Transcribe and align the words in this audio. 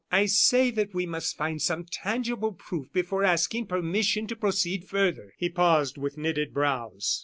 "I 0.11 0.25
say 0.25 0.71
that 0.71 0.95
we 0.95 1.05
must 1.05 1.37
find 1.37 1.61
some 1.61 1.85
tangible 1.85 2.53
proof 2.53 2.91
before 2.91 3.23
asking 3.23 3.67
permission 3.67 4.25
to 4.25 4.35
proceed 4.35 4.85
further." 4.89 5.35
He 5.37 5.47
paused 5.47 5.95
with 5.95 6.17
knitted 6.17 6.55
brows. 6.55 7.19